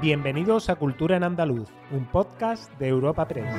Bienvenidos 0.00 0.70
a 0.70 0.76
Cultura 0.76 1.16
en 1.16 1.24
Andaluz, 1.24 1.68
un 1.90 2.06
podcast 2.06 2.72
de 2.78 2.86
Europa 2.86 3.26
Press. 3.26 3.52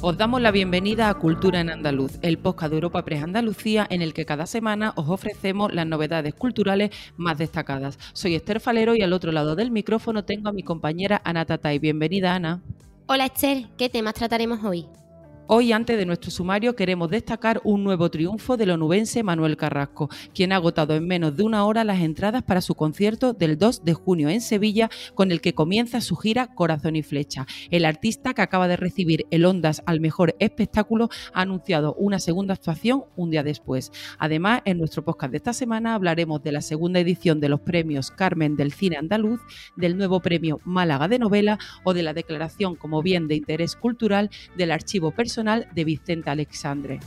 Os 0.00 0.18
damos 0.18 0.40
la 0.40 0.50
bienvenida 0.50 1.08
a 1.08 1.14
Cultura 1.14 1.60
en 1.60 1.70
Andaluz, 1.70 2.18
el 2.22 2.36
podcast 2.36 2.70
de 2.70 2.78
Europa 2.78 3.04
Press 3.04 3.22
Andalucía 3.22 3.86
en 3.88 4.02
el 4.02 4.12
que 4.12 4.24
cada 4.24 4.46
semana 4.46 4.92
os 4.96 5.08
ofrecemos 5.08 5.72
las 5.72 5.86
novedades 5.86 6.34
culturales 6.34 6.90
más 7.16 7.38
destacadas. 7.38 7.96
Soy 8.12 8.34
Esther 8.34 8.58
Falero 8.58 8.96
y 8.96 9.02
al 9.02 9.12
otro 9.12 9.30
lado 9.30 9.54
del 9.54 9.70
micrófono 9.70 10.24
tengo 10.24 10.48
a 10.48 10.52
mi 10.52 10.64
compañera 10.64 11.22
Ana 11.24 11.44
Tatay. 11.44 11.78
Bienvenida, 11.78 12.34
Ana. 12.34 12.60
Hola 13.06 13.26
Esther, 13.26 13.68
¿qué 13.78 13.88
temas 13.88 14.14
trataremos 14.14 14.64
hoy? 14.64 14.88
Hoy, 15.52 15.72
antes 15.72 15.98
de 15.98 16.06
nuestro 16.06 16.30
sumario, 16.30 16.76
queremos 16.76 17.10
destacar 17.10 17.60
un 17.64 17.82
nuevo 17.82 18.08
triunfo 18.08 18.56
del 18.56 18.70
onubense 18.70 19.24
Manuel 19.24 19.56
Carrasco, 19.56 20.08
quien 20.32 20.52
ha 20.52 20.54
agotado 20.54 20.94
en 20.94 21.04
menos 21.08 21.36
de 21.36 21.42
una 21.42 21.64
hora 21.64 21.82
las 21.82 21.98
entradas 21.98 22.44
para 22.44 22.60
su 22.60 22.76
concierto 22.76 23.32
del 23.32 23.58
2 23.58 23.84
de 23.84 23.94
junio 23.94 24.28
en 24.28 24.42
Sevilla, 24.42 24.90
con 25.16 25.32
el 25.32 25.40
que 25.40 25.52
comienza 25.52 26.00
su 26.02 26.14
gira 26.14 26.54
Corazón 26.54 26.94
y 26.94 27.02
Flecha. 27.02 27.48
El 27.72 27.84
artista, 27.84 28.32
que 28.32 28.42
acaba 28.42 28.68
de 28.68 28.76
recibir 28.76 29.26
el 29.32 29.44
Ondas 29.44 29.82
al 29.86 29.98
mejor 29.98 30.36
espectáculo, 30.38 31.08
ha 31.34 31.40
anunciado 31.40 31.94
una 31.94 32.20
segunda 32.20 32.54
actuación 32.54 33.06
un 33.16 33.32
día 33.32 33.42
después. 33.42 33.90
Además, 34.20 34.62
en 34.66 34.78
nuestro 34.78 35.04
podcast 35.04 35.32
de 35.32 35.38
esta 35.38 35.52
semana 35.52 35.96
hablaremos 35.96 36.44
de 36.44 36.52
la 36.52 36.60
segunda 36.60 37.00
edición 37.00 37.40
de 37.40 37.48
los 37.48 37.58
premios 37.58 38.12
Carmen 38.12 38.54
del 38.54 38.70
Cine 38.72 38.98
Andaluz, 38.98 39.40
del 39.76 39.98
nuevo 39.98 40.20
premio 40.20 40.60
Málaga 40.64 41.08
de 41.08 41.18
Novela 41.18 41.58
o 41.82 41.92
de 41.92 42.04
la 42.04 42.14
declaración 42.14 42.76
como 42.76 43.02
bien 43.02 43.26
de 43.26 43.34
interés 43.34 43.74
cultural 43.74 44.30
del 44.56 44.70
archivo 44.70 45.10
personal 45.10 45.39
de 45.42 45.84
Vicente 45.84 46.30
Alexandre. 46.30 47.00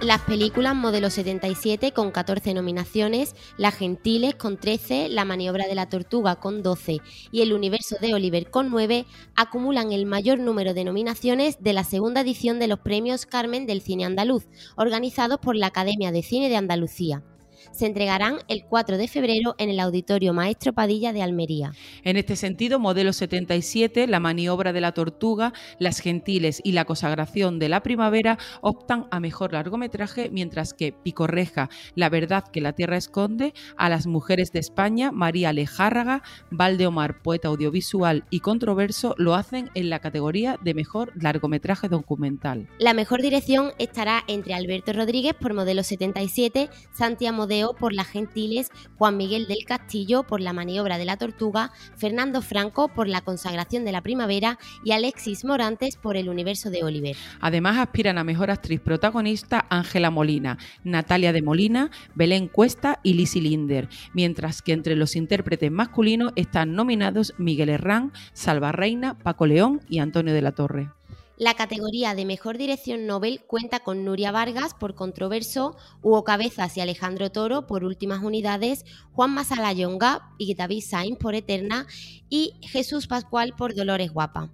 Las 0.00 0.20
películas 0.20 0.76
Modelo 0.76 1.10
77 1.10 1.92
con 1.92 2.12
14 2.12 2.54
nominaciones, 2.54 3.34
Las 3.56 3.74
Gentiles 3.74 4.36
con 4.36 4.56
13, 4.56 5.08
La 5.08 5.24
Maniobra 5.24 5.66
de 5.66 5.74
la 5.74 5.88
Tortuga 5.88 6.36
con 6.36 6.62
12 6.62 7.00
y 7.32 7.42
El 7.42 7.52
Universo 7.52 7.96
de 8.00 8.14
Oliver 8.14 8.48
con 8.48 8.70
9 8.70 9.06
acumulan 9.34 9.90
el 9.90 10.06
mayor 10.06 10.38
número 10.38 10.72
de 10.72 10.84
nominaciones 10.84 11.60
de 11.60 11.72
la 11.72 11.82
segunda 11.82 12.20
edición 12.20 12.60
de 12.60 12.68
los 12.68 12.78
Premios 12.78 13.26
Carmen 13.26 13.66
del 13.66 13.80
Cine 13.80 14.04
Andaluz, 14.04 14.46
organizados 14.76 15.40
por 15.40 15.56
la 15.56 15.66
Academia 15.66 16.12
de 16.12 16.22
Cine 16.22 16.48
de 16.48 16.56
Andalucía 16.56 17.24
se 17.72 17.86
entregarán 17.86 18.38
el 18.48 18.64
4 18.64 18.96
de 18.96 19.08
febrero 19.08 19.54
en 19.58 19.70
el 19.70 19.80
Auditorio 19.80 20.32
Maestro 20.32 20.72
Padilla 20.72 21.12
de 21.12 21.22
Almería. 21.22 21.72
En 22.04 22.16
este 22.16 22.36
sentido, 22.36 22.78
Modelo 22.78 23.12
77, 23.12 24.06
La 24.06 24.20
maniobra 24.20 24.72
de 24.72 24.80
la 24.80 24.92
tortuga, 24.92 25.52
Las 25.78 26.00
gentiles 26.00 26.60
y 26.64 26.72
La 26.72 26.84
consagración 26.84 27.58
de 27.58 27.68
la 27.68 27.82
primavera 27.82 28.38
optan 28.60 29.06
a 29.10 29.20
mejor 29.20 29.52
largometraje, 29.52 30.30
mientras 30.30 30.72
que 30.72 30.92
Picorreja, 30.92 31.68
La 31.94 32.08
verdad 32.08 32.44
que 32.50 32.60
la 32.60 32.72
tierra 32.72 32.96
esconde, 32.96 33.52
a 33.76 33.88
las 33.88 34.06
mujeres 34.06 34.52
de 34.52 34.60
España, 34.60 35.12
María 35.12 35.52
Lejárraga, 35.52 36.22
Valdeomar, 36.50 37.22
poeta 37.22 37.48
audiovisual 37.48 38.24
y 38.30 38.40
controverso, 38.40 39.14
lo 39.18 39.34
hacen 39.34 39.70
en 39.74 39.90
la 39.90 39.98
categoría 39.98 40.58
de 40.62 40.74
mejor 40.74 41.12
largometraje 41.20 41.88
documental. 41.88 42.68
La 42.78 42.94
mejor 42.94 43.20
dirección 43.20 43.72
estará 43.78 44.24
entre 44.26 44.54
Alberto 44.54 44.92
Rodríguez 44.92 45.34
por 45.34 45.54
Modelo 45.54 45.82
77, 45.82 46.70
Santiago 46.92 47.36
Modelo 47.36 47.57
por 47.78 47.92
Las 47.92 48.06
Gentiles, 48.06 48.70
Juan 48.96 49.16
Miguel 49.16 49.46
del 49.46 49.64
Castillo 49.66 50.22
por 50.22 50.40
La 50.40 50.52
Maniobra 50.52 50.98
de 50.98 51.04
la 51.04 51.16
Tortuga, 51.16 51.72
Fernando 51.96 52.40
Franco 52.42 52.88
por 52.88 53.08
La 53.08 53.20
Consagración 53.20 53.84
de 53.84 53.92
la 53.92 54.02
Primavera 54.02 54.58
y 54.84 54.92
Alexis 54.92 55.44
Morantes 55.44 55.96
por 55.96 56.16
El 56.16 56.28
Universo 56.28 56.70
de 56.70 56.84
Oliver. 56.84 57.16
Además 57.40 57.78
aspiran 57.78 58.18
a 58.18 58.24
Mejor 58.24 58.50
Actriz 58.50 58.80
Protagonista 58.80 59.66
Ángela 59.70 60.10
Molina, 60.10 60.58
Natalia 60.84 61.32
de 61.32 61.42
Molina, 61.42 61.90
Belén 62.14 62.48
Cuesta 62.48 63.00
y 63.02 63.14
Lizzie 63.14 63.42
Linder, 63.42 63.88
mientras 64.14 64.62
que 64.62 64.72
entre 64.72 64.96
los 64.96 65.16
intérpretes 65.16 65.70
masculinos 65.70 66.32
están 66.36 66.74
nominados 66.74 67.34
Miguel 67.38 67.70
Herrán, 67.70 68.12
Salva 68.32 68.72
Reina, 68.72 69.18
Paco 69.18 69.46
León 69.46 69.80
y 69.88 69.98
Antonio 69.98 70.32
de 70.32 70.42
la 70.42 70.52
Torre. 70.52 70.97
La 71.38 71.54
categoría 71.54 72.16
de 72.16 72.24
Mejor 72.24 72.58
Dirección 72.58 73.06
Nobel 73.06 73.44
cuenta 73.46 73.78
con 73.78 74.04
Nuria 74.04 74.32
Vargas 74.32 74.74
por 74.74 74.96
Controverso, 74.96 75.76
Hugo 76.02 76.24
Cabezas 76.24 76.76
y 76.76 76.80
Alejandro 76.80 77.30
Toro 77.30 77.68
por 77.68 77.84
Últimas 77.84 78.24
Unidades, 78.24 78.84
Juan 79.12 79.34
Masalayonga 79.34 80.34
y 80.36 80.56
David 80.56 80.82
Sainz 80.82 81.16
por 81.16 81.36
Eterna 81.36 81.86
y 82.28 82.54
Jesús 82.62 83.06
Pascual 83.06 83.54
por 83.56 83.76
Dolores 83.76 84.12
Guapa. 84.12 84.50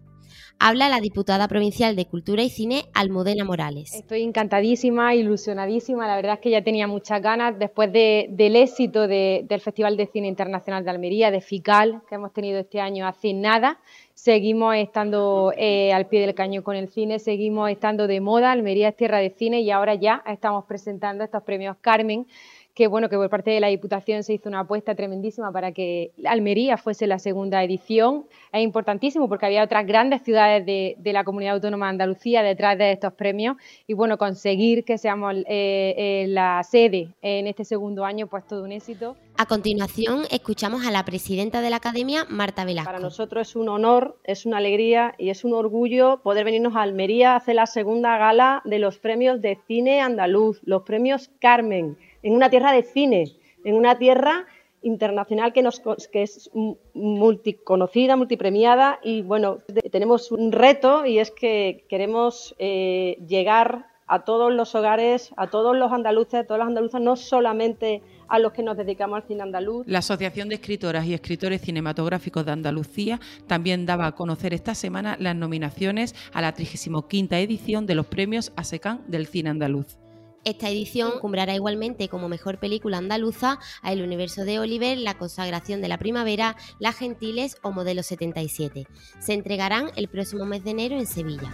Habla 0.58 0.88
la 0.88 1.00
diputada 1.00 1.48
provincial 1.48 1.96
de 1.96 2.06
Cultura 2.06 2.42
y 2.42 2.50
Cine, 2.50 2.84
Almudena 2.94 3.44
Morales. 3.44 3.94
Estoy 3.94 4.22
encantadísima, 4.22 5.14
ilusionadísima. 5.14 6.06
La 6.06 6.16
verdad 6.16 6.34
es 6.34 6.40
que 6.40 6.50
ya 6.50 6.62
tenía 6.62 6.86
muchas 6.86 7.20
ganas 7.20 7.58
después 7.58 7.92
del 7.92 8.56
éxito 8.56 9.06
del 9.08 9.60
Festival 9.60 9.96
de 9.96 10.06
Cine 10.06 10.28
Internacional 10.28 10.84
de 10.84 10.90
Almería, 10.90 11.30
de 11.30 11.40
FICAL, 11.40 12.02
que 12.08 12.14
hemos 12.14 12.32
tenido 12.32 12.58
este 12.60 12.80
año 12.80 13.06
hace 13.06 13.32
nada 13.32 13.78
seguimos 14.14 14.76
estando 14.76 15.52
eh, 15.56 15.92
al 15.92 16.06
pie 16.06 16.20
del 16.20 16.34
cañón 16.34 16.62
con 16.62 16.76
el 16.76 16.88
cine, 16.88 17.18
seguimos 17.18 17.70
estando 17.70 18.06
de 18.06 18.20
moda, 18.20 18.52
Almería 18.52 18.88
es 18.88 18.96
tierra 18.96 19.18
de 19.18 19.30
cine 19.30 19.60
y 19.60 19.70
ahora 19.70 19.96
ya 19.96 20.22
estamos 20.26 20.64
presentando 20.64 21.24
estos 21.24 21.42
premios 21.42 21.76
Carmen, 21.80 22.26
que 22.74 22.88
bueno, 22.88 23.08
que 23.08 23.16
por 23.16 23.30
parte 23.30 23.52
de 23.52 23.60
la 23.60 23.68
Diputación 23.68 24.24
se 24.24 24.34
hizo 24.34 24.48
una 24.48 24.60
apuesta 24.60 24.96
tremendísima 24.96 25.52
para 25.52 25.70
que 25.70 26.10
Almería 26.24 26.76
fuese 26.76 27.06
la 27.06 27.20
segunda 27.20 27.62
edición. 27.62 28.26
Es 28.52 28.62
importantísimo 28.62 29.28
porque 29.28 29.46
había 29.46 29.62
otras 29.62 29.86
grandes 29.86 30.22
ciudades 30.22 30.66
de, 30.66 31.12
la 31.12 31.22
comunidad 31.22 31.54
autónoma 31.54 31.86
de 31.86 31.90
Andalucía 31.90 32.42
detrás 32.42 32.76
de 32.76 32.90
estos 32.90 33.12
premios 33.12 33.56
y 33.86 33.94
bueno, 33.94 34.18
conseguir 34.18 34.84
que 34.84 34.98
seamos 34.98 35.36
eh, 35.36 35.44
eh, 35.46 36.26
la 36.28 36.62
sede 36.64 37.14
en 37.22 37.46
este 37.46 37.64
segundo 37.64 38.04
año, 38.04 38.26
pues 38.26 38.44
todo 38.44 38.64
un 38.64 38.72
éxito. 38.72 39.16
A 39.36 39.46
continuación, 39.46 40.24
escuchamos 40.30 40.84
a 40.84 40.90
la 40.90 41.04
presidenta 41.04 41.60
de 41.60 41.70
la 41.70 41.76
Academia, 41.76 42.24
Marta 42.28 42.64
Velasco. 42.64 42.88
Para 42.88 42.98
nosotros 42.98 43.48
es 43.48 43.56
un 43.56 43.68
honor, 43.68 44.18
es 44.24 44.46
una 44.46 44.58
alegría 44.58 45.14
y 45.18 45.30
es 45.30 45.44
un 45.44 45.54
orgullo 45.54 46.20
poder 46.22 46.44
venirnos 46.44 46.74
a 46.74 46.82
Almería 46.82 47.32
a 47.32 47.36
hacer 47.36 47.54
la 47.54 47.66
segunda 47.66 48.18
gala 48.18 48.62
de 48.64 48.80
los 48.80 48.98
premios 48.98 49.40
de 49.40 49.58
cine 49.66 50.00
andaluz, 50.00 50.60
los 50.64 50.82
premios 50.82 51.30
Carmen 51.38 51.96
en 52.24 52.34
una 52.34 52.50
tierra 52.50 52.72
de 52.72 52.82
cine, 52.82 53.24
en 53.64 53.76
una 53.76 53.96
tierra 53.98 54.46
internacional 54.82 55.52
que, 55.52 55.62
nos, 55.62 55.80
que 56.12 56.22
es 56.22 56.50
multiconocida, 56.94 58.16
multipremiada 58.16 58.98
y 59.02 59.22
bueno, 59.22 59.58
tenemos 59.92 60.32
un 60.32 60.50
reto 60.50 61.06
y 61.06 61.18
es 61.18 61.30
que 61.30 61.86
queremos 61.88 62.54
eh, 62.58 63.16
llegar 63.26 63.86
a 64.06 64.24
todos 64.24 64.52
los 64.52 64.74
hogares, 64.74 65.30
a 65.36 65.48
todos 65.48 65.76
los 65.76 65.90
andaluces, 65.90 66.34
a 66.34 66.44
todas 66.44 66.58
las 66.58 66.68
andaluzas, 66.68 67.00
no 67.00 67.16
solamente 67.16 68.02
a 68.28 68.38
los 68.38 68.52
que 68.52 68.62
nos 68.62 68.76
dedicamos 68.76 69.16
al 69.16 69.28
cine 69.28 69.42
andaluz. 69.42 69.86
La 69.86 70.00
Asociación 70.00 70.48
de 70.48 70.56
Escritoras 70.56 71.06
y 71.06 71.14
Escritores 71.14 71.62
Cinematográficos 71.62 72.44
de 72.44 72.52
Andalucía 72.52 73.20
también 73.46 73.86
daba 73.86 74.06
a 74.06 74.12
conocer 74.12 74.52
esta 74.52 74.74
semana 74.74 75.16
las 75.18 75.36
nominaciones 75.36 76.14
a 76.32 76.42
la 76.42 76.52
35 76.52 77.06
edición 77.32 77.86
de 77.86 77.94
los 77.94 78.06
premios 78.06 78.52
ASECAN 78.56 79.02
del 79.08 79.26
cine 79.26 79.50
andaluz. 79.50 80.03
Esta 80.44 80.69
edición 80.69 81.21
cumbrará 81.21 81.55
igualmente 81.55 82.10
como 82.10 82.28
mejor 82.28 82.59
película 82.59 82.99
andaluza 82.99 83.59
a 83.81 83.93
El 83.93 84.03
universo 84.03 84.44
de 84.44 84.59
Oliver, 84.59 84.99
La 84.99 85.16
consagración 85.16 85.81
de 85.81 85.88
la 85.88 85.97
primavera, 85.97 86.56
Las 86.78 86.97
Gentiles 86.97 87.56
o 87.62 87.72
Modelo 87.72 88.03
77. 88.03 88.87
Se 89.21 89.32
entregarán 89.32 89.91
el 89.97 90.09
próximo 90.09 90.44
mes 90.44 90.62
de 90.62 90.72
enero 90.72 90.97
en 90.97 91.06
Sevilla. 91.06 91.50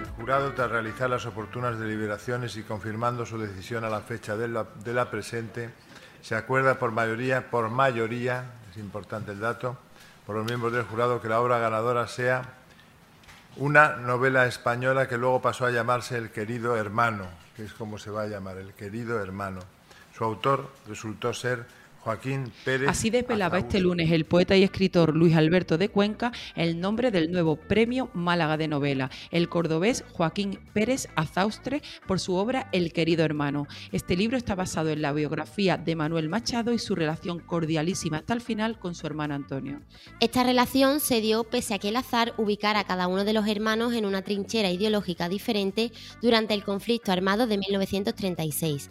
El 0.00 0.06
jurado, 0.10 0.52
tras 0.54 0.70
realizar 0.70 1.10
las 1.10 1.26
oportunas 1.26 1.76
deliberaciones 1.76 2.56
y 2.56 2.62
confirmando 2.62 3.26
su 3.26 3.36
decisión 3.36 3.84
a 3.84 3.90
la 3.90 4.02
fecha 4.02 4.36
de 4.36 4.46
la, 4.46 4.68
de 4.84 4.94
la 4.94 5.10
presente, 5.10 5.70
se 6.20 6.36
acuerda 6.36 6.78
por 6.78 6.92
mayoría, 6.92 7.50
por 7.50 7.68
mayoría, 7.68 8.44
es 8.70 8.76
importante 8.76 9.32
el 9.32 9.40
dato, 9.40 9.76
por 10.24 10.36
los 10.36 10.44
miembros 10.44 10.72
del 10.72 10.84
jurado 10.84 11.20
que 11.20 11.28
la 11.28 11.40
obra 11.40 11.58
ganadora 11.58 12.06
sea 12.06 12.59
una 13.56 13.96
novela 13.96 14.46
española 14.46 15.08
que 15.08 15.18
luego 15.18 15.42
pasó 15.42 15.66
a 15.66 15.70
llamarse 15.70 16.16
El 16.16 16.30
querido 16.30 16.76
hermano, 16.76 17.26
que 17.56 17.64
es 17.64 17.72
como 17.72 17.98
se 17.98 18.10
va 18.10 18.22
a 18.22 18.26
llamar, 18.26 18.58
El 18.58 18.74
querido 18.74 19.20
hermano. 19.20 19.60
Su 20.16 20.24
autor 20.24 20.70
resultó 20.86 21.32
ser 21.32 21.66
Joaquín 22.02 22.50
Pérez. 22.64 22.88
Así 22.88 23.10
desvelaba 23.10 23.58
este 23.58 23.80
lunes 23.80 24.10
el 24.10 24.24
poeta 24.24 24.56
y 24.56 24.62
escritor 24.62 25.14
Luis 25.14 25.36
Alberto 25.36 25.78
de 25.78 25.88
Cuenca 25.88 26.32
el 26.56 26.80
nombre 26.80 27.10
del 27.10 27.30
nuevo 27.30 27.56
premio 27.56 28.10
Málaga 28.14 28.56
de 28.56 28.68
novela, 28.68 29.10
el 29.30 29.48
cordobés 29.48 30.04
Joaquín 30.12 30.58
Pérez 30.72 31.08
Azaustre, 31.16 31.82
por 32.06 32.20
su 32.20 32.34
obra 32.34 32.68
El 32.72 32.92
querido 32.92 33.24
hermano. 33.24 33.66
Este 33.92 34.16
libro 34.16 34.36
está 34.36 34.54
basado 34.54 34.90
en 34.90 35.02
la 35.02 35.12
biografía 35.12 35.76
de 35.76 35.96
Manuel 35.96 36.28
Machado 36.28 36.72
y 36.72 36.78
su 36.78 36.94
relación 36.94 37.38
cordialísima 37.38 38.18
hasta 38.18 38.34
el 38.34 38.40
final 38.40 38.78
con 38.78 38.94
su 38.94 39.06
hermano 39.06 39.34
Antonio. 39.34 39.80
Esta 40.20 40.42
relación 40.42 41.00
se 41.00 41.20
dio 41.20 41.44
pese 41.44 41.74
a 41.74 41.78
que 41.78 41.88
el 41.88 41.96
azar 41.96 42.34
ubicara 42.38 42.80
a 42.80 42.84
cada 42.84 43.08
uno 43.08 43.24
de 43.24 43.32
los 43.32 43.46
hermanos 43.46 43.92
en 43.94 44.06
una 44.06 44.22
trinchera 44.22 44.70
ideológica 44.70 45.28
diferente 45.28 45.92
durante 46.22 46.54
el 46.54 46.64
conflicto 46.64 47.12
armado 47.12 47.46
de 47.46 47.58
1936. 47.58 48.90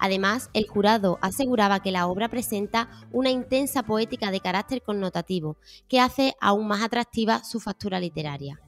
Además, 0.00 0.50
el 0.54 0.66
jurado 0.66 1.18
aseguraba 1.20 1.80
que 1.80 1.92
la 1.92 2.06
obra 2.06 2.28
presenta 2.28 2.88
una 3.12 3.30
intensa 3.30 3.84
poética 3.84 4.30
de 4.30 4.40
carácter 4.40 4.82
connotativo, 4.82 5.58
que 5.88 6.00
hace 6.00 6.34
aún 6.40 6.66
más 6.66 6.82
atractiva 6.82 7.44
su 7.44 7.60
factura 7.60 8.00
literaria. 8.00 8.60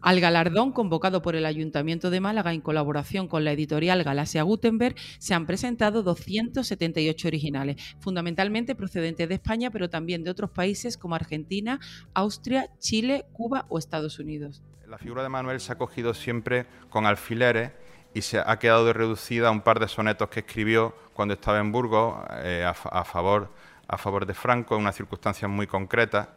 Al 0.00 0.18
galardón 0.18 0.72
convocado 0.72 1.20
por 1.20 1.36
el 1.36 1.44
Ayuntamiento 1.44 2.08
de 2.08 2.20
Málaga 2.20 2.54
en 2.54 2.62
colaboración 2.62 3.28
con 3.28 3.44
la 3.44 3.52
editorial 3.52 4.02
Galaxia 4.02 4.42
Gutenberg 4.44 4.94
se 5.18 5.34
han 5.34 5.44
presentado 5.44 6.02
278 6.02 7.28
originales, 7.28 7.76
fundamentalmente 7.98 8.74
procedentes 8.74 9.28
de 9.28 9.34
España, 9.34 9.70
pero 9.70 9.90
también 9.90 10.24
de 10.24 10.30
otros 10.30 10.50
países 10.50 10.96
como 10.96 11.16
Argentina, 11.16 11.80
Austria, 12.14 12.70
Chile, 12.78 13.26
Cuba 13.32 13.66
o 13.68 13.78
Estados 13.78 14.18
Unidos. 14.18 14.62
La 14.88 14.96
figura 14.96 15.22
de 15.22 15.28
Manuel 15.28 15.60
se 15.60 15.72
ha 15.72 15.78
cogido 15.78 16.14
siempre 16.14 16.66
con 16.88 17.04
alfileres 17.04 17.72
y 18.14 18.22
se 18.22 18.38
ha 18.38 18.58
quedado 18.58 18.92
reducida 18.92 19.48
a 19.48 19.50
un 19.50 19.60
par 19.60 19.80
de 19.80 19.88
sonetos 19.88 20.28
que 20.28 20.40
escribió 20.40 20.94
cuando 21.14 21.34
estaba 21.34 21.58
en 21.58 21.72
Burgos 21.72 22.16
eh, 22.42 22.64
a, 22.66 23.04
favor, 23.04 23.50
a 23.86 23.98
favor 23.98 24.26
de 24.26 24.34
Franco 24.34 24.74
en 24.74 24.82
unas 24.82 24.96
circunstancias 24.96 25.50
muy 25.50 25.66
concretas 25.66 26.28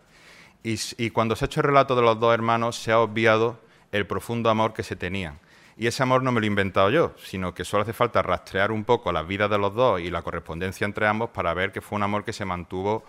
y, 0.64 1.10
cuando 1.10 1.36
se 1.36 1.44
ha 1.44 1.48
hecho 1.48 1.60
el 1.60 1.68
relato 1.68 1.96
de 1.96 2.02
los 2.02 2.20
dos 2.20 2.34
hermanos 2.34 2.78
se 2.78 2.92
ha 2.92 3.00
obviado 3.00 3.60
el 3.92 4.08
profundo 4.08 4.50
amor 4.50 4.74
que 4.74 4.84
se 4.84 4.96
tenían. 4.96 5.40
Y 5.75 5.88
ese 5.88 6.04
amor 6.04 6.24
no 6.24 6.31
me 6.31 6.40
lo 6.40 6.46
he 6.46 6.48
inventado 6.48 6.90
yo, 6.90 7.14
sino 7.18 7.54
que 7.54 7.66
solo 7.66 7.84
hace 7.84 7.94
falta 7.94 8.22
rastrear 8.22 8.72
un 8.72 8.86
poco 8.86 9.12
las 9.12 9.28
vidas 9.28 9.50
de 9.50 9.58
los 9.58 9.74
dos 9.74 10.00
y 10.00 10.10
la 10.10 10.22
correspondencia 10.22 10.86
entre 10.86 11.08
ambos 11.08 11.31
para 11.31 11.54
ver 11.54 11.72
que 11.72 11.81
fue 11.81 11.98
un 11.98 12.04
amor 12.04 12.24
que 12.24 12.31
se 12.31 12.46
mantuvo 12.46 13.04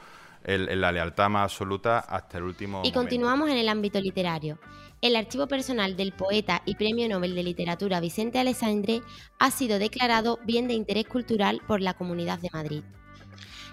en, 0.44 0.81
la 0.81 0.93
lealtad 0.93 1.29
más 1.29 1.44
absoluta 1.52 2.00
hasta 2.00 2.38
el 2.38 2.44
último. 2.44 2.82
Y 2.85 2.93
continuamos 2.93 3.50
en 3.50 3.58
el 3.58 3.69
ámbito 3.69 4.00
literario. 4.00 4.58
El 5.00 5.17
archivo 5.17 5.46
personal 5.46 5.96
del 5.96 6.12
poeta 6.12 6.62
y 6.64 6.76
premio 6.76 7.08
Nobel 7.08 7.35
de 7.35 7.43
Literatura 7.43 8.00
Vicente 8.00 8.38
Alessandre 8.38 9.02
ha 9.38 9.50
sido 9.50 9.79
declarado 9.79 10.38
bien 10.44 10.69
de 10.69 10.75
interés 10.75 11.06
cultural 11.06 11.61
por 11.67 11.81
la 11.81 11.94
Comunidad 11.94 12.38
de 12.38 12.49
Madrid. 12.52 12.82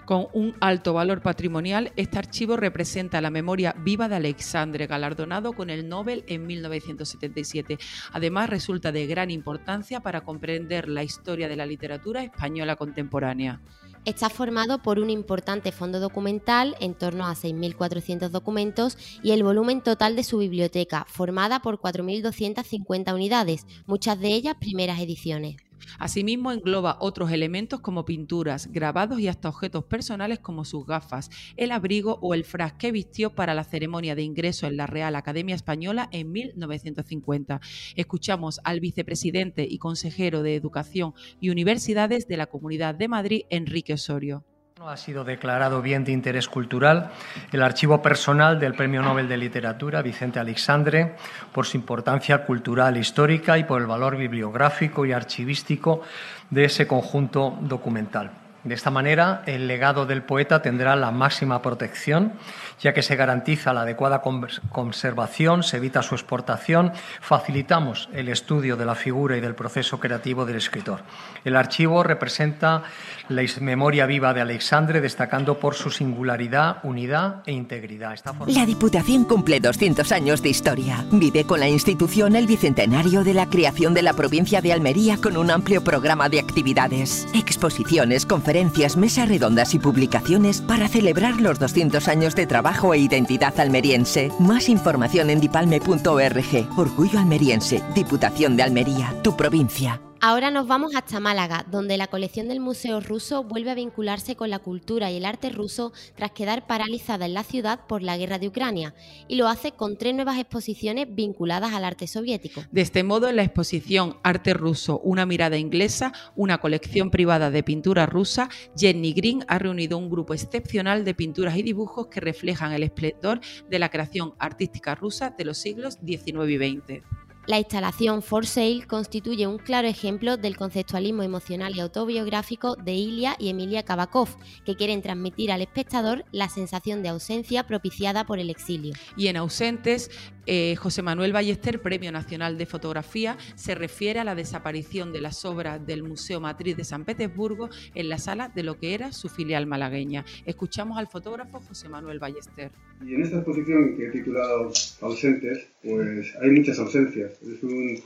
Con 0.04 0.26
un 0.32 0.54
alto 0.60 0.94
valor 0.94 1.22
patrimonial, 1.22 1.92
este 1.94 2.18
archivo 2.18 2.56
representa 2.56 3.20
la 3.20 3.30
memoria 3.30 3.74
viva 3.78 4.08
de 4.08 4.16
Alexandre, 4.16 4.88
galardonado 4.88 5.52
con 5.52 5.70
el 5.70 5.88
Nobel 5.88 6.24
en 6.26 6.44
1977. 6.44 7.78
Además, 8.12 8.50
resulta 8.50 8.90
de 8.90 9.06
gran 9.06 9.30
importancia 9.30 10.00
para 10.00 10.22
comprender 10.22 10.88
la 10.88 11.04
historia 11.04 11.48
de 11.48 11.56
la 11.56 11.66
literatura 11.66 12.24
española 12.24 12.74
contemporánea. 12.74 13.60
Está 14.04 14.28
formado 14.28 14.82
por 14.82 14.98
un 14.98 15.10
importante 15.10 15.70
fondo 15.70 16.00
documental, 16.00 16.74
en 16.80 16.94
torno 16.94 17.24
a 17.24 17.36
6.400 17.36 18.30
documentos, 18.30 18.98
y 19.22 19.30
el 19.30 19.44
volumen 19.44 19.80
total 19.80 20.16
de 20.16 20.24
su 20.24 20.38
biblioteca, 20.38 21.06
formada 21.08 21.62
por 21.62 21.78
4.250 21.78 23.14
unidades, 23.14 23.64
muchas 23.86 24.18
de 24.18 24.34
ellas 24.34 24.56
primeras 24.58 24.98
ediciones. 24.98 25.56
Asimismo, 25.98 26.52
engloba 26.52 26.96
otros 27.00 27.30
elementos 27.30 27.80
como 27.80 28.04
pinturas, 28.04 28.70
grabados 28.70 29.20
y 29.20 29.28
hasta 29.28 29.48
objetos 29.48 29.84
personales 29.84 30.38
como 30.38 30.64
sus 30.64 30.86
gafas, 30.86 31.30
el 31.56 31.72
abrigo 31.72 32.18
o 32.22 32.34
el 32.34 32.44
fras 32.44 32.72
que 32.74 32.92
vistió 32.92 33.34
para 33.34 33.54
la 33.54 33.64
ceremonia 33.64 34.14
de 34.14 34.22
ingreso 34.22 34.66
en 34.66 34.76
la 34.76 34.86
Real 34.86 35.16
Academia 35.16 35.54
Española 35.54 36.08
en 36.12 36.32
1950. 36.32 37.60
Escuchamos 37.96 38.60
al 38.64 38.80
vicepresidente 38.80 39.66
y 39.68 39.78
consejero 39.78 40.42
de 40.42 40.56
Educación 40.56 41.14
y 41.40 41.50
Universidades 41.50 42.26
de 42.28 42.36
la 42.36 42.46
Comunidad 42.46 42.94
de 42.94 43.08
Madrid, 43.08 43.42
Enrique 43.50 43.94
Osorio. 43.94 44.44
Ha 44.84 44.96
sido 44.96 45.22
declarado 45.22 45.80
bien 45.80 46.02
de 46.02 46.10
interés 46.10 46.48
cultural 46.48 47.12
el 47.52 47.62
archivo 47.62 48.02
personal 48.02 48.58
del 48.58 48.74
Premio 48.74 49.00
Nobel 49.00 49.28
de 49.28 49.36
Literatura 49.36 50.02
Vicente 50.02 50.40
Alexandre 50.40 51.14
por 51.52 51.66
su 51.66 51.76
importancia 51.76 52.44
cultural 52.44 52.96
histórica 52.96 53.56
y 53.58 53.64
por 53.64 53.80
el 53.80 53.86
valor 53.86 54.16
bibliográfico 54.16 55.06
y 55.06 55.12
archivístico 55.12 56.02
de 56.50 56.64
ese 56.64 56.88
conjunto 56.88 57.56
documental. 57.60 58.41
De 58.64 58.74
esta 58.74 58.90
manera, 58.90 59.42
el 59.46 59.66
legado 59.66 60.06
del 60.06 60.22
poeta 60.22 60.62
tendrá 60.62 60.94
la 60.94 61.10
máxima 61.10 61.62
protección, 61.62 62.34
ya 62.80 62.94
que 62.94 63.02
se 63.02 63.16
garantiza 63.16 63.72
la 63.72 63.82
adecuada 63.82 64.22
conservación, 64.70 65.64
se 65.64 65.78
evita 65.78 66.02
su 66.02 66.14
exportación, 66.14 66.92
facilitamos 67.20 68.08
el 68.12 68.28
estudio 68.28 68.76
de 68.76 68.84
la 68.84 68.94
figura 68.94 69.36
y 69.36 69.40
del 69.40 69.56
proceso 69.56 69.98
creativo 69.98 70.46
del 70.46 70.56
escritor. 70.56 71.00
El 71.44 71.56
archivo 71.56 72.04
representa 72.04 72.84
la 73.28 73.42
memoria 73.60 74.06
viva 74.06 74.32
de 74.32 74.40
Alexandre, 74.40 75.00
destacando 75.00 75.58
por 75.58 75.74
su 75.74 75.90
singularidad, 75.90 76.76
unidad 76.84 77.42
e 77.46 77.52
integridad. 77.52 78.16
La 78.46 78.64
Diputación 78.64 79.24
cumple 79.24 79.58
200 79.58 80.12
años 80.12 80.40
de 80.40 80.50
historia. 80.50 81.04
Vive 81.10 81.44
con 81.44 81.58
la 81.58 81.68
institución 81.68 82.36
el 82.36 82.46
bicentenario 82.46 83.24
de 83.24 83.34
la 83.34 83.46
creación 83.46 83.92
de 83.92 84.02
la 84.02 84.12
provincia 84.12 84.60
de 84.60 84.72
Almería 84.72 85.16
con 85.16 85.36
un 85.36 85.50
amplio 85.50 85.82
programa 85.82 86.28
de 86.28 86.38
actividades, 86.38 87.26
exposiciones, 87.34 88.24
conferencias, 88.24 88.51
mesas 88.96 89.28
redondas 89.28 89.74
y 89.74 89.78
publicaciones 89.78 90.60
para 90.60 90.88
celebrar 90.88 91.40
los 91.40 91.58
200 91.58 92.06
años 92.08 92.34
de 92.34 92.46
trabajo 92.46 92.94
e 92.94 92.98
identidad 92.98 93.58
almeriense. 93.58 94.30
Más 94.38 94.68
información 94.68 95.30
en 95.30 95.40
dipalme.org. 95.40 96.78
Orgullo 96.78 97.18
almeriense, 97.18 97.82
Diputación 97.94 98.56
de 98.56 98.62
Almería, 98.62 99.14
tu 99.22 99.36
provincia. 99.36 100.00
Ahora 100.24 100.52
nos 100.52 100.68
vamos 100.68 100.94
hasta 100.94 101.18
Málaga, 101.18 101.66
donde 101.68 101.96
la 101.96 102.06
colección 102.06 102.46
del 102.46 102.60
Museo 102.60 103.00
Ruso 103.00 103.42
vuelve 103.42 103.72
a 103.72 103.74
vincularse 103.74 104.36
con 104.36 104.50
la 104.50 104.60
cultura 104.60 105.10
y 105.10 105.16
el 105.16 105.24
arte 105.24 105.50
ruso 105.50 105.92
tras 106.14 106.30
quedar 106.30 106.68
paralizada 106.68 107.26
en 107.26 107.34
la 107.34 107.42
ciudad 107.42 107.88
por 107.88 108.04
la 108.04 108.16
guerra 108.16 108.38
de 108.38 108.46
Ucrania, 108.46 108.94
y 109.26 109.34
lo 109.34 109.48
hace 109.48 109.72
con 109.72 109.96
tres 109.96 110.14
nuevas 110.14 110.38
exposiciones 110.38 111.12
vinculadas 111.12 111.72
al 111.72 111.84
arte 111.84 112.06
soviético. 112.06 112.62
De 112.70 112.82
este 112.82 113.02
modo, 113.02 113.28
en 113.28 113.34
la 113.34 113.42
exposición 113.42 114.16
Arte 114.22 114.54
ruso, 114.54 115.00
una 115.00 115.26
mirada 115.26 115.56
inglesa, 115.56 116.12
una 116.36 116.58
colección 116.58 117.10
privada 117.10 117.50
de 117.50 117.64
pintura 117.64 118.06
rusa, 118.06 118.48
Jenny 118.76 119.14
Green 119.14 119.44
ha 119.48 119.58
reunido 119.58 119.98
un 119.98 120.08
grupo 120.08 120.34
excepcional 120.34 121.04
de 121.04 121.14
pinturas 121.14 121.56
y 121.56 121.64
dibujos 121.64 122.06
que 122.06 122.20
reflejan 122.20 122.70
el 122.70 122.84
esplendor 122.84 123.40
de 123.68 123.78
la 123.80 123.88
creación 123.88 124.34
artística 124.38 124.94
rusa 124.94 125.30
de 125.36 125.46
los 125.46 125.58
siglos 125.58 125.98
XIX 126.06 126.48
y 126.48 126.58
XX. 126.58 127.21
La 127.48 127.58
instalación 127.58 128.22
For 128.22 128.46
Sale 128.46 128.86
constituye 128.86 129.48
un 129.48 129.58
claro 129.58 129.88
ejemplo 129.88 130.36
del 130.36 130.56
conceptualismo 130.56 131.24
emocional 131.24 131.74
y 131.74 131.80
autobiográfico 131.80 132.76
de 132.76 132.92
Ilya 132.92 133.34
y 133.36 133.48
Emilia 133.48 133.82
Kabakov, 133.82 134.28
que 134.64 134.76
quieren 134.76 135.02
transmitir 135.02 135.50
al 135.50 135.60
espectador 135.60 136.24
la 136.30 136.48
sensación 136.48 137.02
de 137.02 137.08
ausencia 137.08 137.66
propiciada 137.66 138.26
por 138.26 138.38
el 138.38 138.48
exilio. 138.48 138.94
Y 139.16 139.26
en 139.26 139.38
Ausentes, 139.38 140.08
eh, 140.46 140.76
José 140.76 141.02
Manuel 141.02 141.32
Ballester, 141.32 141.82
Premio 141.82 142.12
Nacional 142.12 142.56
de 142.56 142.66
Fotografía, 142.66 143.36
se 143.56 143.74
refiere 143.74 144.20
a 144.20 144.24
la 144.24 144.36
desaparición 144.36 145.12
de 145.12 145.20
las 145.20 145.44
obras 145.44 145.84
del 145.84 146.04
Museo 146.04 146.40
Matriz 146.40 146.76
de 146.76 146.84
San 146.84 147.04
Petersburgo 147.04 147.70
en 147.96 148.08
la 148.08 148.18
sala 148.18 148.50
de 148.50 148.62
lo 148.62 148.78
que 148.78 148.94
era 148.94 149.10
su 149.10 149.28
filial 149.28 149.66
malagueña. 149.66 150.24
Escuchamos 150.46 150.96
al 150.96 151.08
fotógrafo 151.08 151.60
José 151.60 151.88
Manuel 151.88 152.20
Ballester. 152.20 152.70
Y 153.04 153.16
en 153.16 153.22
esta 153.22 153.38
exposición 153.38 153.96
que 153.96 154.06
he 154.06 154.10
titulado 154.12 154.70
Ausentes, 155.00 155.71
pues 155.82 156.34
hay 156.40 156.50
muchas 156.50 156.78
ausencias 156.78 157.32
es 157.42 157.62
un, 157.62 158.02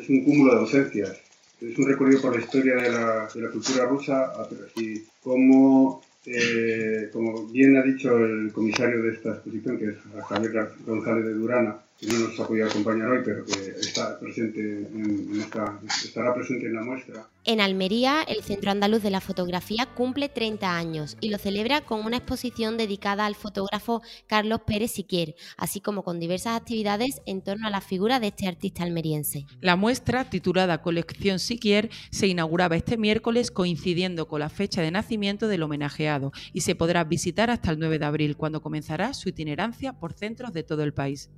es 0.00 0.08
un 0.08 0.24
cúmulo 0.24 0.54
de 0.54 0.60
ausencias. 0.60 1.16
Es 1.60 1.78
un 1.78 1.86
recorrido 1.86 2.20
por 2.20 2.36
la 2.36 2.42
historia 2.42 2.76
de 2.76 2.90
la, 2.90 3.28
de 3.34 3.40
la 3.40 3.50
cultura 3.50 3.86
rusa 3.86 4.30
y 4.76 5.00
cómo, 5.22 6.02
eh, 6.26 7.08
como 7.12 7.46
bien 7.46 7.76
ha 7.78 7.82
dicho 7.82 8.18
el 8.18 8.52
comisario 8.52 9.02
de 9.02 9.12
esta 9.14 9.30
exposición, 9.30 9.78
que 9.78 9.86
es 9.86 9.96
Javier 10.28 10.68
González 10.84 11.24
de 11.24 11.32
Durana, 11.32 11.78
que 11.98 12.06
no 12.06 12.28
nos 12.28 12.38
ha 12.38 12.46
podido 12.46 12.66
acompañar 12.66 13.08
hoy, 13.08 13.22
pero 13.24 13.44
que 13.44 13.52
está 13.80 14.18
presente 14.20 14.60
en, 14.60 15.40
esta, 15.40 15.80
estará 16.04 16.34
presente 16.34 16.66
en 16.66 16.74
la 16.74 16.82
muestra. 16.82 17.26
En 17.44 17.60
Almería, 17.60 18.22
el 18.22 18.42
Centro 18.42 18.70
Andaluz 18.70 19.02
de 19.02 19.10
la 19.10 19.20
Fotografía 19.20 19.86
cumple 19.94 20.28
30 20.28 20.76
años 20.76 21.16
y 21.20 21.30
lo 21.30 21.38
celebra 21.38 21.82
con 21.82 22.04
una 22.04 22.18
exposición 22.18 22.76
dedicada 22.76 23.24
al 23.24 23.34
fotógrafo 23.34 24.02
Carlos 24.26 24.60
Pérez 24.66 24.90
Siquier, 24.90 25.36
así 25.56 25.80
como 25.80 26.02
con 26.02 26.20
diversas 26.20 26.60
actividades 26.60 27.22
en 27.24 27.42
torno 27.42 27.66
a 27.66 27.70
la 27.70 27.80
figura 27.80 28.20
de 28.20 28.28
este 28.28 28.46
artista 28.46 28.82
almeriense. 28.82 29.46
La 29.60 29.76
muestra, 29.76 30.28
titulada 30.28 30.82
Colección 30.82 31.38
Siquier, 31.38 31.88
se 32.10 32.26
inauguraba 32.26 32.76
este 32.76 32.98
miércoles 32.98 33.50
coincidiendo 33.50 34.28
con 34.28 34.40
la 34.40 34.50
fecha 34.50 34.82
de 34.82 34.90
nacimiento 34.90 35.48
del 35.48 35.62
homenajeado 35.62 36.32
y 36.52 36.60
se 36.60 36.74
podrá 36.74 37.04
visitar 37.04 37.50
hasta 37.50 37.70
el 37.70 37.78
9 37.78 37.98
de 37.98 38.04
abril, 38.04 38.36
cuando 38.36 38.60
comenzará 38.60 39.14
su 39.14 39.28
itinerancia 39.28 39.94
por 39.94 40.12
centros 40.12 40.52
de 40.52 40.62
todo 40.62 40.82
el 40.82 40.92
país. 40.92 41.30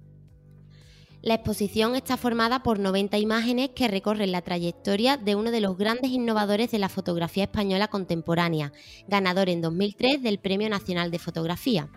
La 1.20 1.34
exposición 1.34 1.96
está 1.96 2.16
formada 2.16 2.62
por 2.62 2.78
90 2.78 3.18
imágenes 3.18 3.70
que 3.75 3.88
recorren 3.88 4.30
la 4.30 4.42
trayectoria 4.42 5.16
de 5.16 5.34
uno 5.34 5.50
de 5.50 5.60
los 5.60 5.76
grandes 5.76 6.12
innovadores 6.12 6.70
de 6.70 6.78
la 6.78 6.88
fotografía 6.88 7.44
española 7.44 7.88
contemporánea, 7.88 8.72
ganador 9.08 9.48
en 9.48 9.60
2003 9.60 10.22
del 10.22 10.38
Premio 10.38 10.68
Nacional 10.68 11.10
de 11.10 11.18
Fotografía. 11.18 11.88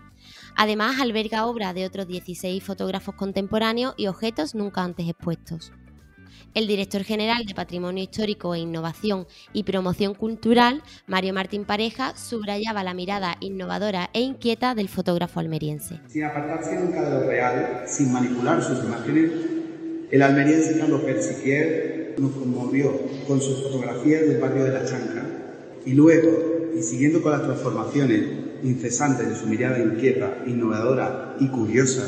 Además, 0.56 1.00
alberga 1.00 1.46
obras 1.46 1.76
de 1.76 1.86
otros 1.86 2.08
16 2.08 2.64
fotógrafos 2.64 3.14
contemporáneos 3.14 3.94
y 3.96 4.08
objetos 4.08 4.56
nunca 4.56 4.84
antes 4.84 5.08
expuestos. 5.08 5.72
El 6.54 6.68
director 6.68 7.04
general 7.04 7.46
de 7.46 7.54
Patrimonio 7.54 8.04
Histórico 8.04 8.54
e 8.56 8.60
Innovación 8.60 9.28
y 9.54 9.64
Promoción 9.64 10.14
Cultural, 10.14 10.84
Mario 11.08 11.34
Martín 11.34 11.66
Pareja, 11.66 12.16
subrayaba 12.16 12.84
la 12.84 12.94
mirada 12.94 13.38
innovadora 13.40 14.10
e 14.14 14.22
inquieta 14.22 14.76
del 14.76 14.90
fotógrafo 14.90 15.40
almeriense. 15.40 16.00
Sin 16.08 16.24
apartarse 16.24 16.76
nunca 16.76 17.02
de 17.04 17.10
lo 17.10 17.28
real, 17.28 17.84
sin 17.88 18.12
manipular 18.12 18.64
sus 18.64 18.84
imágenes, 18.84 19.32
el 20.12 20.22
almeriense 20.22 20.78
Carlos 20.78 21.02
Persiquier 21.02 22.16
nos 22.18 22.32
conmovió 22.34 22.92
con 23.28 23.40
sus 23.42 23.64
fotografías 23.64 24.28
del 24.28 24.40
barrio 24.40 24.66
de 24.66 24.74
La 24.74 24.86
Chanca 24.86 25.26
y 25.86 25.94
luego, 25.94 26.72
y 26.78 26.84
siguiendo 26.84 27.22
con 27.22 27.32
las 27.32 27.44
transformaciones 27.44 28.22
incesantes 28.64 29.30
de 29.30 29.36
su 29.36 29.48
mirada 29.48 29.80
inquieta, 29.80 30.44
innovadora 30.46 31.36
y 31.40 31.48
curiosa, 31.48 32.04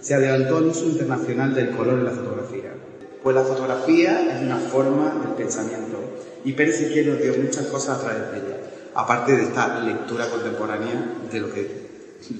se 0.00 0.14
adelantó 0.14 0.58
al 0.58 0.66
uso 0.66 0.86
internacional 0.86 1.54
del 1.54 1.70
color 1.70 1.98
en 1.98 2.04
la 2.04 2.12
fotografía. 2.12 2.74
Pues 3.22 3.34
la 3.34 3.42
fotografía 3.42 4.36
es 4.36 4.42
una 4.42 4.56
forma 4.56 5.14
del 5.22 5.34
pensamiento 5.34 5.98
y 6.44 6.52
Pérez 6.52 6.78
Siquier 6.78 7.06
nos 7.06 7.20
dio 7.20 7.36
muchas 7.36 7.66
cosas 7.66 7.98
a 7.98 8.00
través 8.00 8.30
de 8.32 8.38
ella, 8.38 8.56
aparte 8.94 9.36
de 9.36 9.42
esta 9.42 9.80
lectura 9.80 10.28
contemporánea 10.28 11.14
de 11.30 11.40
lo 11.40 11.52
que, 11.52 11.88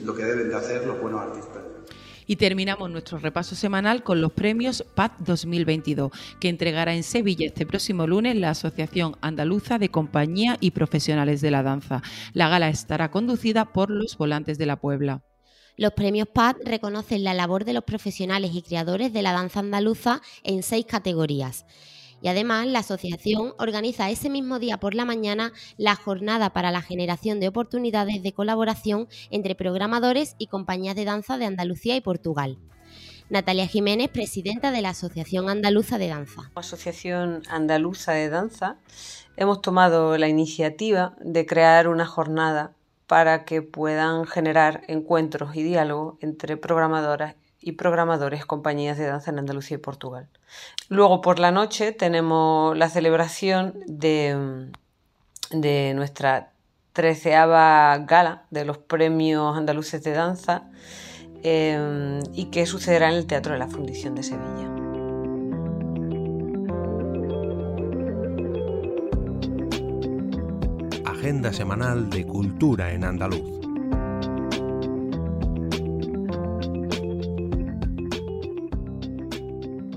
lo 0.05 0.15
que 0.15 0.25
deben 0.25 0.49
de 0.49 0.57
hacer 0.57 0.87
los 0.87 1.01
buenos 1.01 1.21
artistas. 1.21 1.63
Y 2.31 2.37
terminamos 2.37 2.91
nuestro 2.91 3.19
repaso 3.19 3.57
semanal 3.57 4.03
con 4.03 4.21
los 4.21 4.33
premios 4.33 4.85
PAD 4.95 5.13
2022, 5.21 6.13
que 6.39 6.51
entregará 6.51 6.95
en 6.95 7.03
Sevilla 7.03 7.47
este 7.47 7.65
próximo 7.65 8.07
lunes 8.07 8.37
la 8.37 8.51
Asociación 8.51 9.17
Andaluza 9.23 9.79
de 9.79 9.89
Compañía 9.89 10.59
y 10.61 10.73
Profesionales 10.73 11.41
de 11.41 11.51
la 11.51 11.63
Danza. 11.63 12.03
La 12.35 12.51
gala 12.51 12.69
estará 12.69 13.11
conducida 13.11 13.73
por 13.73 13.91
los 13.91 14.19
volantes 14.19 14.59
de 14.59 14.67
la 14.67 14.77
Puebla. 14.77 15.23
Los 15.79 15.93
premios 15.93 16.27
PAD 16.27 16.57
reconocen 16.65 17.23
la 17.23 17.35
labor 17.35 17.65
de 17.65 17.73
los 17.73 17.85
profesionales 17.85 18.51
y 18.53 18.63
creadores 18.63 19.13
de 19.13 19.23
la 19.23 19.31
danza 19.31 19.61
andaluza 19.61 20.21
en 20.43 20.65
seis 20.65 20.85
categorías. 20.85 21.67
Y 22.21 22.27
además 22.27 22.67
la 22.67 22.81
asociación 22.81 23.53
organiza 23.61 24.11
ese 24.11 24.29
mismo 24.29 24.59
día 24.59 24.81
por 24.81 24.97
la 24.97 25.05
mañana 25.05 25.53
la 25.77 25.95
jornada 25.95 26.53
para 26.53 26.73
la 26.73 26.83
generación 26.83 27.39
de 27.39 27.47
oportunidades 27.47 28.25
de 28.25 28.33
colaboración 28.33 29.07
entre 29.31 29.55
programadores 29.55 30.35
y 30.37 30.49
compañías 30.49 30.97
de 30.97 31.05
danza 31.05 31.39
de 31.39 31.45
Andalucía 31.45 31.95
y 31.95 32.01
Portugal. 32.01 32.59
Natalia 33.31 33.69
Jiménez, 33.69 34.09
presidenta 34.09 34.73
de 34.73 34.83
la 34.83 34.89
Asociación 34.89 35.49
Andaluza 35.49 35.97
de 35.97 36.09
Danza. 36.09 36.51
Asociación 36.57 37.43
Andaluza 37.49 38.15
de 38.15 38.29
Danza 38.29 38.79
hemos 39.37 39.61
tomado 39.61 40.19
la 40.19 40.27
iniciativa 40.27 41.15
de 41.21 41.47
crear 41.47 41.87
una 41.87 42.05
jornada 42.05 42.73
para 43.09 43.45
que 43.45 43.63
puedan 43.63 44.27
generar 44.27 44.83
encuentros 44.87 45.57
y 45.57 45.63
diálogos 45.65 46.15
entre 46.21 46.57
programadoras 46.57 47.35
y 47.61 47.73
programadores 47.73 48.47
compañías 48.47 48.99
de 48.99 49.07
danza 49.07 49.33
en 49.33 49.41
Andalucía 49.41 49.77
y 49.77 49.81
Portugal. 49.81 50.29
Luego 50.89 51.21
por 51.21 51.41
la 51.41 51.51
noche 51.51 51.91
tenemos 51.93 52.77
la 52.77 52.89
celebración 52.89 53.75
de, 53.87 54.71
de 55.51 55.95
nuestra 55.97 56.53
treceava 56.93 57.97
gala 57.99 58.45
de 58.51 58.65
los 58.65 58.79
premios 58.79 59.57
andaluces 59.57 60.05
de 60.05 60.13
danza 60.13 60.71
eh, 61.43 62.21
y 62.35 62.47
que 62.47 62.67
sucederá 62.67 63.09
en 63.11 63.17
el 63.17 63.27
Teatro 63.27 63.55
de 63.55 63.59
la 63.59 63.69
Fundición 63.69 64.15
de 64.15 64.23
Sevilla. 64.23 64.78
Agenda 71.29 71.53
semanal 71.53 72.09
de 72.09 72.25
cultura 72.25 72.91
en 72.91 73.05
andaluz. 73.05 73.61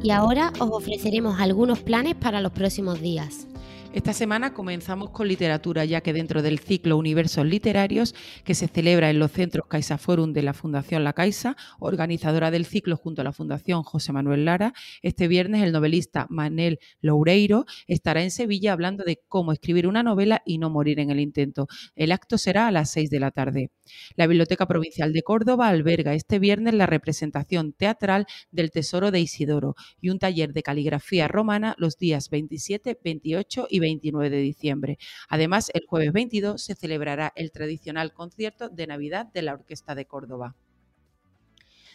Y 0.03 0.11
ahora 0.11 0.51
os 0.59 0.69
ofreceremos 0.71 1.39
algunos 1.39 1.79
planes 1.79 2.15
para 2.15 2.41
los 2.41 2.51
próximos 2.51 2.99
días. 2.99 3.47
Esta 3.93 4.13
semana 4.13 4.53
comenzamos 4.53 5.09
con 5.09 5.27
literatura, 5.27 5.83
ya 5.83 5.99
que 5.99 6.13
dentro 6.13 6.41
del 6.41 6.59
ciclo 6.59 6.95
Universos 6.95 7.45
Literarios, 7.45 8.15
que 8.45 8.55
se 8.55 8.69
celebra 8.69 9.09
en 9.09 9.19
los 9.19 9.33
centros 9.33 9.67
Caixa 9.67 9.97
Forum 9.97 10.31
de 10.31 10.43
la 10.43 10.53
Fundación 10.53 11.03
La 11.03 11.11
Caixa, 11.11 11.57
organizadora 11.77 12.51
del 12.51 12.65
ciclo 12.65 12.95
junto 12.95 13.19
a 13.19 13.25
la 13.25 13.33
Fundación 13.33 13.83
José 13.83 14.13
Manuel 14.13 14.45
Lara, 14.45 14.73
este 15.01 15.27
viernes 15.27 15.61
el 15.61 15.73
novelista 15.73 16.25
Manel 16.29 16.79
Loureiro 17.01 17.65
estará 17.85 18.23
en 18.23 18.31
Sevilla 18.31 18.71
hablando 18.71 19.03
de 19.03 19.19
cómo 19.27 19.51
escribir 19.51 19.87
una 19.87 20.03
novela 20.03 20.41
y 20.45 20.57
no 20.57 20.69
morir 20.69 21.01
en 21.01 21.09
el 21.09 21.19
intento. 21.19 21.67
El 21.93 22.13
acto 22.13 22.37
será 22.37 22.67
a 22.67 22.71
las 22.71 22.91
6 22.91 23.09
de 23.09 23.19
la 23.19 23.31
tarde. 23.31 23.71
La 24.15 24.25
Biblioteca 24.25 24.67
Provincial 24.67 25.11
de 25.11 25.21
Córdoba 25.21 25.67
alberga 25.67 26.13
este 26.13 26.39
viernes 26.39 26.75
la 26.75 26.85
representación 26.85 27.73
teatral 27.73 28.25
del 28.51 28.71
Tesoro 28.71 29.11
de 29.11 29.19
Isidoro 29.19 29.75
y 29.99 30.11
un 30.11 30.19
taller 30.19 30.53
de 30.53 30.63
caligrafía 30.63 31.27
romana 31.27 31.75
los 31.77 31.97
días 31.97 32.29
27, 32.29 32.97
28 33.03 33.67
y 33.69 33.80
29 33.81 34.29
de 34.29 34.37
diciembre. 34.37 34.97
Además, 35.27 35.69
el 35.73 35.85
jueves 35.85 36.13
22 36.13 36.63
se 36.63 36.75
celebrará 36.75 37.33
el 37.35 37.51
tradicional 37.51 38.13
concierto 38.13 38.69
de 38.69 38.87
Navidad 38.87 39.25
de 39.33 39.41
la 39.41 39.53
Orquesta 39.53 39.93
de 39.95 40.05
Córdoba. 40.05 40.55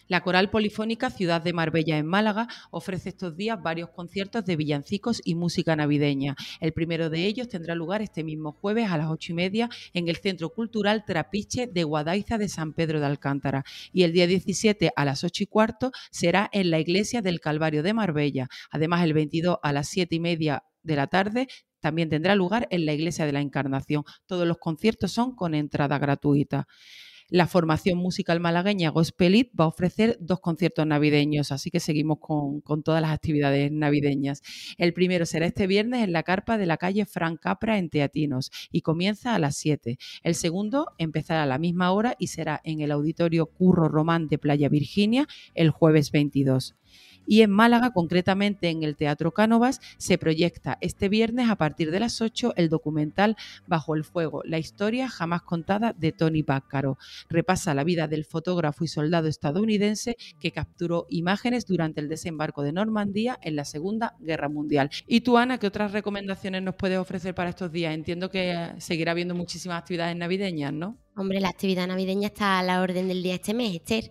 La 0.08 0.20
Coral 0.20 0.50
Polifónica 0.50 1.10
Ciudad 1.10 1.42
de 1.42 1.52
Marbella 1.52 1.98
en 1.98 2.06
Málaga 2.06 2.46
ofrece 2.70 3.08
estos 3.08 3.36
días 3.36 3.60
varios 3.60 3.90
conciertos 3.90 4.44
de 4.44 4.54
villancicos 4.54 5.20
y 5.24 5.34
música 5.34 5.74
navideña. 5.74 6.36
El 6.60 6.72
primero 6.72 7.10
de 7.10 7.26
ellos 7.26 7.48
tendrá 7.48 7.74
lugar 7.74 8.02
este 8.02 8.22
mismo 8.22 8.52
jueves 8.52 8.88
a 8.88 8.98
las 8.98 9.10
ocho 9.10 9.32
y 9.32 9.34
media 9.34 9.68
en 9.94 10.06
el 10.06 10.16
Centro 10.16 10.50
Cultural 10.50 11.04
Trapiche 11.04 11.66
de 11.66 11.82
Guadaiza 11.82 12.38
de 12.38 12.48
San 12.48 12.72
Pedro 12.72 13.00
de 13.00 13.06
Alcántara 13.06 13.64
y 13.92 14.04
el 14.04 14.12
día 14.12 14.28
17 14.28 14.92
a 14.94 15.04
las 15.04 15.24
ocho 15.24 15.42
y 15.42 15.46
cuarto 15.46 15.90
será 16.12 16.48
en 16.52 16.70
la 16.70 16.78
Iglesia 16.78 17.20
del 17.20 17.40
Calvario 17.40 17.82
de 17.82 17.94
Marbella. 17.94 18.48
Además, 18.70 19.02
el 19.02 19.12
22 19.12 19.58
a 19.60 19.72
las 19.72 19.88
siete 19.88 20.14
y 20.14 20.20
media 20.20 20.62
de 20.86 20.96
la 20.96 21.06
tarde 21.08 21.48
también 21.80 22.08
tendrá 22.08 22.34
lugar 22.34 22.66
en 22.70 22.86
la 22.86 22.94
Iglesia 22.94 23.26
de 23.26 23.32
la 23.32 23.40
Encarnación. 23.40 24.04
Todos 24.26 24.46
los 24.46 24.58
conciertos 24.58 25.12
son 25.12 25.36
con 25.36 25.54
entrada 25.54 25.98
gratuita. 25.98 26.66
La 27.28 27.48
formación 27.48 27.98
musical 27.98 28.38
malagueña 28.38 28.90
Gospelit 28.90 29.50
va 29.58 29.64
a 29.64 29.68
ofrecer 29.68 30.16
dos 30.20 30.38
conciertos 30.38 30.86
navideños, 30.86 31.50
así 31.50 31.72
que 31.72 31.80
seguimos 31.80 32.18
con, 32.20 32.60
con, 32.60 32.84
todas 32.84 33.02
las 33.02 33.10
actividades 33.10 33.72
navideñas. 33.72 34.42
El 34.78 34.92
primero 34.92 35.26
será 35.26 35.46
este 35.46 35.66
viernes 35.66 36.04
en 36.04 36.12
la 36.12 36.22
carpa 36.22 36.56
de 36.56 36.66
la 36.66 36.76
calle 36.76 37.04
Fran 37.04 37.36
Capra 37.36 37.78
en 37.78 37.90
Teatinos 37.90 38.52
y 38.70 38.82
comienza 38.82 39.34
a 39.34 39.40
las 39.40 39.56
7. 39.56 39.98
El 40.22 40.36
segundo 40.36 40.92
empezará 40.98 41.42
a 41.42 41.46
la 41.46 41.58
misma 41.58 41.90
hora 41.90 42.14
y 42.16 42.28
será 42.28 42.60
en 42.62 42.80
el 42.80 42.92
auditorio 42.92 43.46
Curro 43.46 43.88
Román 43.88 44.28
de 44.28 44.38
Playa 44.38 44.68
Virginia 44.68 45.26
el 45.54 45.70
jueves 45.70 46.12
22. 46.12 46.76
Y 47.26 47.42
en 47.42 47.50
Málaga, 47.50 47.92
concretamente 47.92 48.68
en 48.68 48.82
el 48.82 48.96
Teatro 48.96 49.32
Cánovas, 49.32 49.80
se 49.98 50.18
proyecta 50.18 50.78
este 50.80 51.08
viernes 51.08 51.50
a 51.50 51.56
partir 51.56 51.90
de 51.90 52.00
las 52.00 52.20
8 52.20 52.54
el 52.56 52.68
documental 52.68 53.36
Bajo 53.66 53.94
el 53.94 54.04
Fuego, 54.04 54.42
la 54.44 54.58
historia 54.58 55.08
jamás 55.08 55.42
contada 55.42 55.92
de 55.92 56.12
Tony 56.12 56.42
Bácaro. 56.42 56.98
Repasa 57.28 57.74
la 57.74 57.84
vida 57.84 58.08
del 58.08 58.24
fotógrafo 58.24 58.84
y 58.84 58.88
soldado 58.88 59.28
estadounidense 59.28 60.16
que 60.40 60.52
capturó 60.52 61.06
imágenes 61.10 61.66
durante 61.66 62.00
el 62.00 62.08
desembarco 62.08 62.62
de 62.62 62.72
Normandía 62.72 63.38
en 63.42 63.56
la 63.56 63.64
Segunda 63.64 64.14
Guerra 64.20 64.48
Mundial. 64.48 64.90
¿Y 65.06 65.20
tú, 65.20 65.38
Ana, 65.38 65.58
qué 65.58 65.66
otras 65.66 65.92
recomendaciones 65.92 66.62
nos 66.62 66.76
puedes 66.76 66.98
ofrecer 66.98 67.34
para 67.34 67.50
estos 67.50 67.72
días? 67.72 67.94
Entiendo 67.94 68.30
que 68.30 68.72
seguirá 68.78 69.12
habiendo 69.12 69.34
muchísimas 69.34 69.78
actividades 69.78 70.16
navideñas, 70.16 70.72
¿no? 70.72 70.98
Hombre, 71.16 71.40
la 71.40 71.48
actividad 71.48 71.86
navideña 71.86 72.28
está 72.28 72.58
a 72.58 72.62
la 72.62 72.82
orden 72.82 73.08
del 73.08 73.22
día 73.22 73.34
este 73.34 73.54
mes, 73.54 73.74
Esther. 73.74 74.10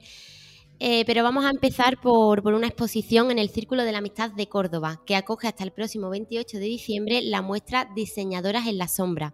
Eh, 0.79 1.05
pero 1.05 1.23
vamos 1.23 1.45
a 1.45 1.51
empezar 1.51 1.97
por, 2.01 2.43
por, 2.43 2.53
una 2.53 2.67
exposición 2.67 3.31
en 3.31 3.39
el 3.39 3.49
Círculo 3.49 3.83
de 3.83 3.93
la 3.93 3.99
Amistad 3.99 4.31
de 4.31 4.47
Córdoba, 4.47 5.01
que 5.05 5.15
acoge 5.15 5.47
hasta 5.47 5.63
el 5.63 5.71
próximo 5.71 6.09
28 6.09 6.57
de 6.57 6.65
diciembre 6.65 7.21
la 7.21 7.41
muestra 7.41 7.89
Diseñadoras 7.95 8.67
en 8.67 8.77
la 8.77 8.89
Sombra. 8.89 9.33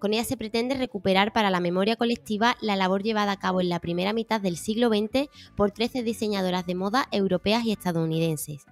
Con 0.00 0.14
ella 0.14 0.24
se 0.24 0.36
pretende 0.36 0.74
recuperar 0.74 1.32
para 1.32 1.50
la 1.50 1.60
memoria 1.60 1.94
colectiva 1.94 2.56
la 2.60 2.74
labor 2.74 3.04
llevada 3.04 3.32
a 3.32 3.38
cabo 3.38 3.60
en 3.60 3.68
la 3.68 3.78
primera 3.78 4.12
mitad 4.12 4.40
del 4.40 4.56
siglo 4.56 4.88
XX 4.88 5.28
por 5.56 5.70
13 5.70 6.02
diseñadoras 6.02 6.66
de 6.66 6.74
moda 6.74 7.06
europeas 7.12 7.64
y 7.64 7.72
estadounidenses. 7.72 8.64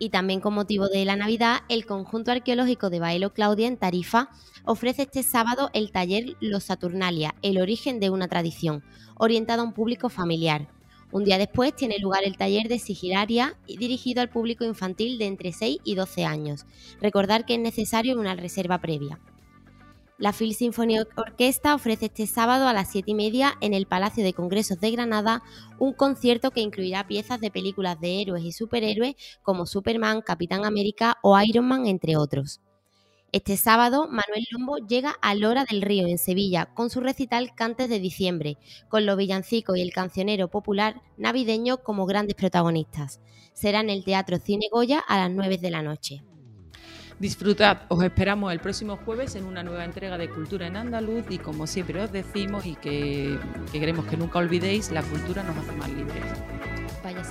Y 0.00 0.08
también 0.08 0.40
con 0.40 0.54
motivo 0.54 0.88
de 0.88 1.04
la 1.04 1.14
Navidad, 1.14 1.58
el 1.68 1.86
conjunto 1.86 2.32
arqueológico 2.32 2.90
de 2.90 2.98
Baelo 2.98 3.32
Claudia 3.32 3.68
en 3.68 3.76
Tarifa 3.76 4.30
ofrece 4.64 5.02
este 5.02 5.22
sábado 5.22 5.70
el 5.72 5.92
taller 5.92 6.34
Los 6.40 6.64
Saturnalia, 6.64 7.36
el 7.42 7.60
origen 7.60 8.00
de 8.00 8.10
una 8.10 8.26
tradición, 8.26 8.82
orientado 9.16 9.62
a 9.62 9.66
un 9.66 9.72
público 9.72 10.08
familiar. 10.08 10.68
Un 11.14 11.22
día 11.22 11.38
después 11.38 11.76
tiene 11.76 12.00
lugar 12.00 12.24
el 12.24 12.36
taller 12.36 12.66
de 12.66 12.80
sigilaria 12.80 13.56
dirigido 13.68 14.20
al 14.20 14.30
público 14.30 14.64
infantil 14.64 15.16
de 15.16 15.26
entre 15.26 15.52
6 15.52 15.78
y 15.84 15.94
12 15.94 16.24
años. 16.24 16.66
Recordar 17.00 17.46
que 17.46 17.54
es 17.54 17.60
necesario 17.60 18.18
una 18.18 18.34
reserva 18.34 18.80
previa. 18.80 19.20
La 20.18 20.32
Phil 20.32 20.56
Symphony 20.56 20.98
Orquesta 21.14 21.76
ofrece 21.76 22.06
este 22.06 22.26
sábado 22.26 22.66
a 22.66 22.72
las 22.72 22.90
7 22.90 23.12
y 23.12 23.14
media 23.14 23.54
en 23.60 23.74
el 23.74 23.86
Palacio 23.86 24.24
de 24.24 24.32
Congresos 24.32 24.80
de 24.80 24.90
Granada 24.90 25.44
un 25.78 25.92
concierto 25.92 26.50
que 26.50 26.62
incluirá 26.62 27.06
piezas 27.06 27.40
de 27.40 27.52
películas 27.52 28.00
de 28.00 28.20
héroes 28.20 28.42
y 28.42 28.50
superhéroes 28.50 29.14
como 29.44 29.66
Superman, 29.66 30.20
Capitán 30.20 30.64
América 30.64 31.18
o 31.22 31.40
Iron 31.40 31.68
Man, 31.68 31.86
entre 31.86 32.16
otros. 32.16 32.60
Este 33.34 33.56
sábado, 33.56 34.06
Manuel 34.06 34.46
Lombo 34.52 34.76
llega 34.76 35.10
a 35.20 35.34
Lora 35.34 35.64
del 35.68 35.82
Río, 35.82 36.06
en 36.06 36.18
Sevilla, 36.18 36.66
con 36.66 36.88
su 36.88 37.00
recital 37.00 37.52
Cantes 37.56 37.88
de 37.88 37.98
Diciembre, 37.98 38.58
con 38.88 39.06
los 39.06 39.16
villancicos 39.16 39.76
y 39.76 39.80
el 39.82 39.92
cancionero 39.92 40.46
popular 40.46 41.02
navideño 41.16 41.78
como 41.78 42.06
grandes 42.06 42.36
protagonistas. 42.36 43.20
Será 43.52 43.80
en 43.80 43.90
el 43.90 44.04
Teatro 44.04 44.38
Cine 44.38 44.68
Goya 44.70 45.00
a 45.00 45.18
las 45.18 45.32
9 45.32 45.58
de 45.58 45.70
la 45.72 45.82
noche. 45.82 46.22
Disfrutad, 47.24 47.78
os 47.88 48.04
esperamos 48.04 48.52
el 48.52 48.60
próximo 48.60 48.98
jueves 48.98 49.34
en 49.34 49.46
una 49.46 49.62
nueva 49.62 49.82
entrega 49.86 50.18
de 50.18 50.28
Cultura 50.28 50.66
en 50.66 50.76
Andaluz 50.76 51.24
y 51.30 51.38
como 51.38 51.66
siempre 51.66 52.02
os 52.02 52.12
decimos 52.12 52.66
y 52.66 52.74
que, 52.74 53.38
que 53.72 53.80
queremos 53.80 54.04
que 54.04 54.18
nunca 54.18 54.40
olvidéis, 54.40 54.90
la 54.90 55.02
cultura 55.02 55.42
nos 55.42 55.56
hace 55.56 55.72
más 55.72 55.88
libres. 55.88 56.22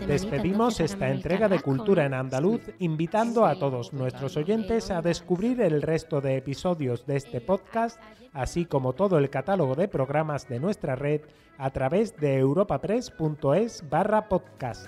Despedimos 0.08 0.80
esta 0.80 1.12
entrega 1.12 1.48
de 1.48 1.60
Cultura 1.60 2.08
en 2.08 2.16
Andaluz 2.16 2.62
invitando 2.80 3.46
a 3.46 3.54
todos 3.60 3.94
nuestros 3.94 4.36
oyentes 4.36 4.90
a 4.90 5.04
descubrir 5.04 5.62
el 5.62 5.84
resto 5.84 6.22
de 6.22 6.38
episodios 6.38 7.06
de 7.06 7.18
este 7.18 7.40
podcast, 7.40 8.02
así 8.34 8.66
como 8.66 8.94
todo 8.94 9.20
el 9.20 9.30
catálogo 9.30 9.76
de 9.76 9.90
programas 9.90 10.50
de 10.50 10.60
nuestra 10.60 10.96
red 10.96 11.22
a 11.60 11.70
través 11.70 12.18
de 12.18 12.40
europapress.es 12.40 13.88
barra 13.88 14.28
podcast. 14.28 14.88